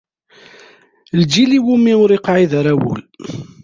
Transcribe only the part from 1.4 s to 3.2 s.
iwumi ur iqɛid ara wul.